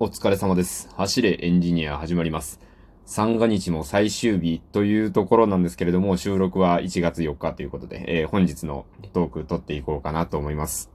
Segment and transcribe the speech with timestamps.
[0.00, 0.88] お疲れ様です。
[0.94, 2.60] 走れエンジニア始まります。
[3.04, 10.92] 三が日も最終日というところなんですけれども、収録は1月4日ということで、えー本日のトーク撮っていこうかなと思います。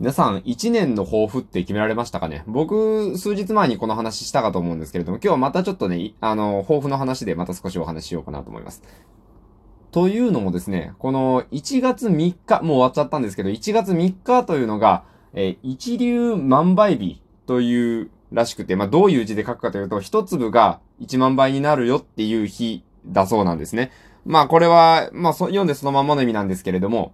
[0.00, 2.42] 皆さん、1年の抱負って決められましたかね？
[2.48, 8.82] 僕、数日前にこの話したかと思うんですけれども、今日はまたちょっとね、あの、抱負の話でまた少しお話ししようかなと思います。
[9.92, 15.04] というのもですね、この1月3日、もう終わっちゃったんですけど、1月3日というのが、
[15.34, 23.92] えー一流万倍日というらしくて、まあ、どういう字で書くかというと、一粒が1万倍になるよっていう日だそうなんですね。
[24.26, 27.12] まあ、これは、まあ、読んでそのまんまの意味なんですけれども、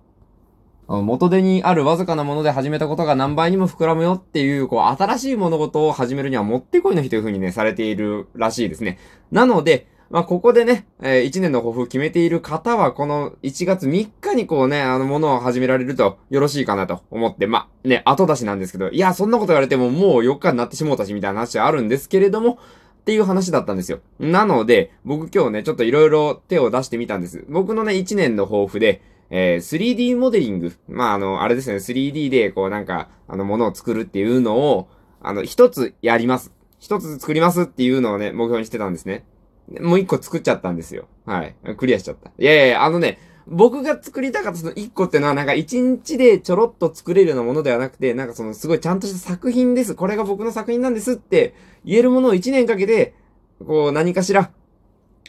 [0.89, 8.99] 元手にあるわずかなもので始めたことが何倍にも膨らむよっていう、こう、新しい物事を始めるにはもってこいの日という風にね、されているらしいですね。
[9.31, 22.59] なので、まあ、ここでね、え1年の抱負を決めている方は、この1月3日にこうね、あの、ものを始められるとよろしいかなと思って、まあ、ね、後出しなんですけど、いや、そんなこと言われてももう4日になってしもうたし、みたいな話はあるんですけれども、
[23.01, 24.01] っていう話だったんですよ。
[24.19, 27.45] なので、僕今日ね、ちょっといろいろ手を出してみたんです。
[27.49, 30.73] 僕のね、1年の抱負で、えー 3D モデリング。
[30.89, 34.89] まあ、あの、あれですね、3D で、こう、なんか、あの、ものを作るっていうのを、
[35.23, 36.53] あの、一つやります。
[36.81, 39.25] 一つ作りますっていうのをね、目標にしてたんですね。
[39.79, 41.07] もう一個作っちゃったんですよ。
[41.27, 41.55] はい。
[41.77, 42.31] クリアしちゃった。
[42.39, 49.95] いやいやいや、あのね、僕が作りたかったその一個ってのは、なんか一日でちょろっと作れるようなものではなくて、なんかそのすごいちゃんとした作品です。
[49.95, 51.55] これが僕の作品なんですって
[51.85, 53.15] 言えるものを一年かけて、
[53.65, 54.51] こう何かしら、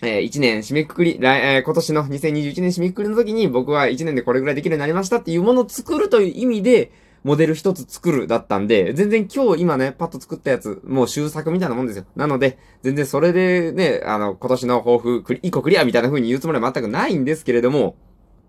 [0.04, 6.92] えー、一年締めくくり、来、えー今年の2021年締めくくりの時に僕は一年でこれぐらいできるようになりましたっていうものを作るという意味で、
[7.24, 12.06] モデル一つ作るだったんで、全然今日今ね、パッと作ったやつ、もう終作みたいなもんですよ。
[12.16, 17.96] なので、全然それでね、あの、今年の抱負、クリ一個クリアみたいな風に言うつもりは全くないんですけれども、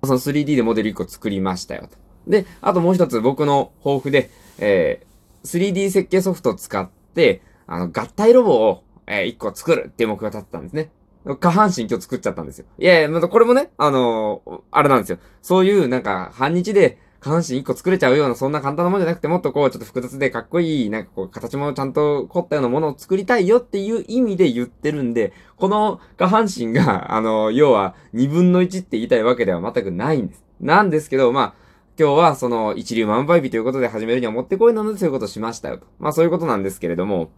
[0.04, 1.98] その 3D でモデル一個作りましたよと。
[2.26, 10.90] で、あともう一つ僕の抱負で、えー、3D 設計ソフトを使って、あの、合体ロボを、えー、一個作るっていう目標が立ってたんですね。
[11.38, 12.64] 下半身今日作っちゃったんですよ。
[12.78, 15.18] いやいや、またこれもね、あのーあれなんですよ。
[15.40, 30.44] そういう、なんか、半日で、下半身一個作れちゃうような、そんな簡単なもんじゃなくて、もっとこう、ちょっと複雑でかっこいい、なんかこう、形もちゃんと凝ったようなものを作りたいよっていう意味で言ってるんで、この下半身が、あの、要は、二分の一って言いたいわけでは全くないんです。
[30.60, 31.54] なんですけど、まあ、
[31.98, 35.86] 今日はその一流万倍日ということで始めるにはもってこいなのでそういうことをしましたよと。
[35.98, 37.30] まあそういうことなんですけれども、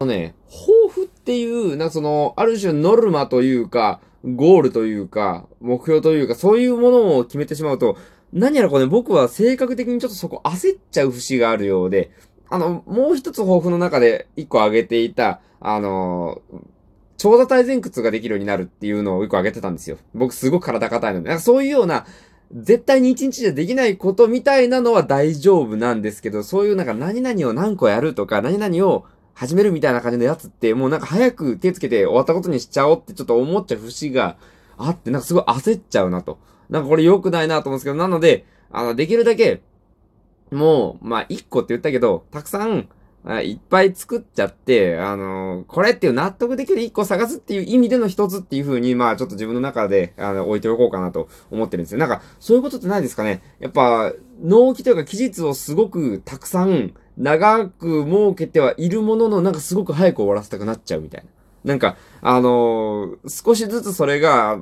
[0.00, 7.96] あのね、抱負っていう、なんかその、ある種ノルマというか、ゴールというか、目標というか、そういうものを決めてしまうと、
[8.36, 12.10] 何やらこうね、僕は性格的にちょっとそこ焦っちゃう節があるようで、
[12.50, 16.42] あの、もう一つ抱負の中で一個挙げていた、あの
[17.16, 19.96] 長座体前屈ができるようになるっていうのを一個挙げてたんですよ。
[20.14, 21.30] 僕すごく体硬いので。
[21.30, 22.04] なんかそういうような、
[22.52, 34.36] 絶対に一日じゃできないことみたいなのは大丈夫なんですけど、そういうなんか何々を何個やるとか、何々を始めるみたいな感じのやつって、もうなんか早く手つけて終わったことにしちゃおうってちょっと思っちゃう節が
[34.76, 36.38] あって、なんかすごい焦っちゃうなと。
[36.68, 39.62] なんかこれ良くないなと思うんですけど、なので、あの、できるだけ、
[40.50, 42.88] もう、まあ、一個って言ったけど、たくさん、
[43.42, 51.98] いっぱい作っちゃって、あのこれっていう納得できる一個探すっていう意味での一つっていう風に、まあちょっと自分の中で、あの、置いておこうかなと思ってるんですよ。
[51.98, 61.28] なんか、そういうことってないですかねやっぱ、納期というか期日をすごくたくさん、長く設けてはいるものの、なんかすごく早く終わらせたくなっちゃうみたいな。
[61.64, 64.60] なんか、あの少しずつそれが、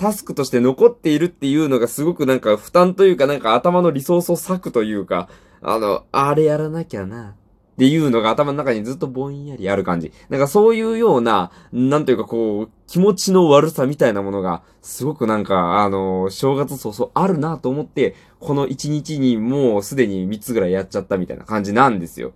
[0.00, 5.28] タスクとして残っているっていうのがすごくなんか負担というかなんか頭のリソースを割くというか、
[5.60, 7.30] あの、あれやらなきゃな。
[7.30, 7.34] っ
[7.76, 10.12] ていうのが頭の中にずっとぼんやりある感じ。
[10.30, 22.32] なんかそういうような、なんというかこう、気持ちの悪さみたいなものが、すごくなんか、あの、正月早々あるなと思って、この1日にもうすでに3つぐらいやっちゃったみたいな感じなんですよ。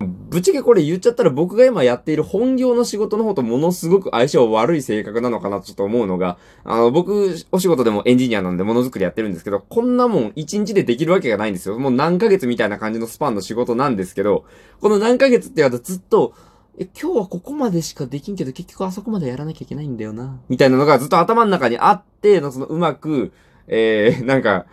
[0.00, 11.78] ぶっちゃけこれ言っちゃったら僕が今やっている本業の仕事の方とものすごく相性悪い性格なのかなとちょっと思うのが、あの、僕、お仕事でもエンジニアなんでものづくりやってるんですけど、こんなもん1日でできるわけがないんですよ。
[11.78, 14.44] もう何ヶ月みたいな感じのスパンの仕事なんですけど、
[14.80, 16.32] この何ヶ月ってやるとずっと、
[16.78, 20.40] え、今日はここまでしかできんけど、結局あそこまでやらなきゃいけないんだよな。
[20.48, 23.32] みたいなのがずっと頭の中にあっての、そのうまく、
[23.66, 24.66] えー、なんか、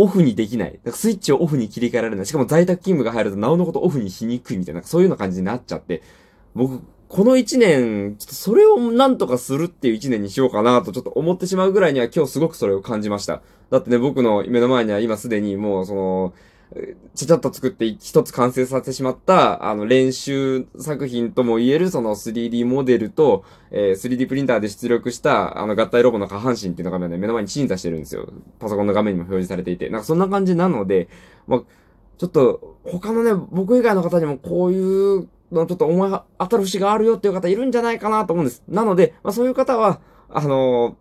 [0.00, 0.80] オフにできない。
[0.84, 2.26] なんかスイッチをオフに切り替えられない。
[2.26, 6.02] しかも在宅勤務が入るとなおのことオフにしにくいみたいな、そういうような感じになっちゃって、
[6.54, 13.42] 僕、この一年、ちょっとそれをなんとかするっていう一年にしようかなとちょっと思ってしまうぐらいには今日すごくそれを感じました。
[13.70, 16.32] だってね、僕の目の前には今すでにもうその、
[17.14, 28.28] ちゃちゃっと作って一つ完成させてしまった、あの、練習作品とも言えるその 3D モデルと、えー 3D プリンターで出力した、あの、合体ロボの下半身っていうのがね、目の前に鎮座してるんですよ。
[28.60, 29.88] パソコンの画面にも表示されていて。
[29.88, 31.08] なんかそんな感じなので、
[31.48, 31.62] まあ、
[32.18, 38.62] ちょっと、他のね、僕以外の方にもこういうのちょっと思い当たる節があるよっていう方いるんじゃないかなと思うんです。
[38.68, 40.96] なので、まあそういう方は、あの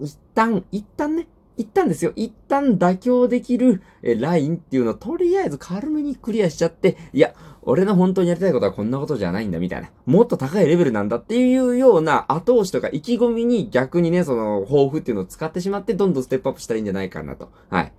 [0.00, 1.26] ー、一旦、一旦ね、
[1.58, 2.12] 一旦ですよ。
[2.14, 9.90] 一旦妥協できるえラインっていうのをとりあえず軽めにクリアしちゃって、いや、俺の本当にやりたいことはこんなことじゃないんだみたいな。
[10.06, 17.50] もっと高いレベルなんだっていうような後押しとか意気込みに逆にね、その抱負っていうのを使ってしまってどんどんステップアップしたらいいんじゃないかなと。
[17.70, 17.92] はい。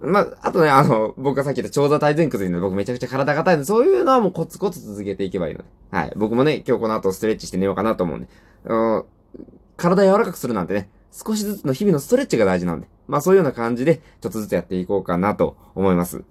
[0.00, 5.64] まあ、あとね、あの、僕がさっき言った長座体前屈に僕めちゃくちゃ体硬いんで、そういうのはもうコツコツ続けていけばいいので。
[5.90, 6.12] はい。
[6.16, 8.28] 僕もね、今日この後ストレッチして寝ようかなと思うんで。
[8.64, 9.04] うん、
[9.76, 12.88] 体柔らかくするなんてね、少しずつの日々のストレッチが大事なんで。
[13.06, 16.24] まあそういうような感じで、ちょっとずつやっていこうかなと思います。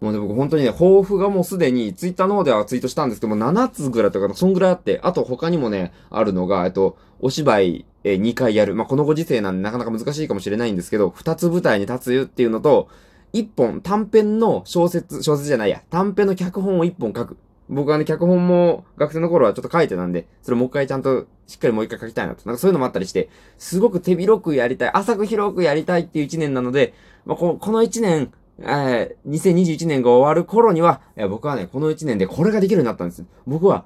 [0.00, 8.74] もうね、僕本当にね、抱負がもうすでに、ツイッターの方ではツイートしたんですけども、7つぐらいとか、そんぐらいあって、あと他にもね、あるのが、えっと、お芝居、え2回やる。
[8.74, 12.88] まあ、このご時世なんでなかなか難しいかもしれないんですけど、2つ舞台に立つっていうのと、
[13.32, 17.38] 1本短編の小説、小説じゃないや、短編の脚本を1本書く。
[17.68, 22.42] 僕はね、脚本も学生の頃はちょっと書いてたんで、それもう一回ちゃんとしっかりもう一回書きたいなと。
[22.46, 23.28] なんかそういうのもあったりして、
[23.58, 26.94] すごく手広くやりたい、浅く広くやりたいっていう一年なので、
[27.24, 33.24] まあ、この一年、えー、2021年が終わる頃には、いや僕はね、この一年でこれができるようになったんです。
[33.46, 33.84] 僕は、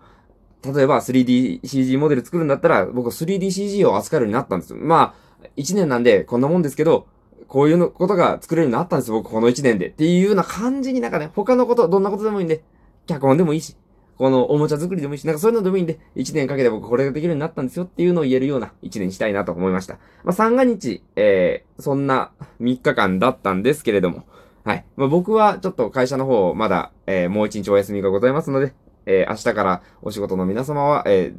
[0.62, 4.74] 例えば 3DCG モデル作るんだったら、僕は 3DCG を扱えるようになったんです。
[4.74, 7.06] まあ、一年なんでこんなもんですけど、
[7.48, 9.88] こういうのことが作れるようになったんです僕この一年で。
[9.88, 12.62] っていうような感じになんかね、他のこと、どんなことでもいいんで、
[13.06, 13.76] 脚本でもいいし、
[14.20, 19.94] このおもちゃ作りでもいいし、なんかそういうのでもいいんで、1年かけて僕これができるようになったんですよっていうのを言えるような1年にしたいなと思いました。
[20.24, 22.30] まあ、三が日、えー、そんな
[22.60, 24.26] 3日間だったんですけれども、
[24.62, 24.84] はい。
[24.96, 28.74] まあ、僕はちょっと会社の方、まだ、えー、もう1日お休みがございますので、
[29.06, 31.38] えー、明日からお仕事の皆様は、えー、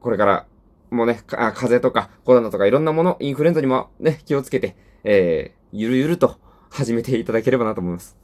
[0.00, 0.46] これから、
[0.92, 6.36] もうね、風邪とかコロナとかいろんなもの、インフルエンザにもね、気をつけて、えー、ゆるゆると
[6.68, 8.19] 始めていただければなと思います。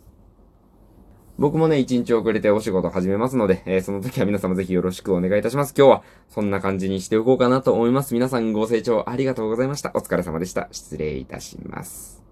[1.38, 5.74] 僕もね、一日遅れてお仕事始めますので、えー、その時は皆様ぜひよろしくお願いいたします。
[5.76, 8.14] 今日はそんな感じにしておこうかなと思います。
[8.14, 9.90] 皆さんご清聴ありがとうございました。
[9.94, 10.68] お疲れ様でした。
[10.72, 12.25] 失礼いたします。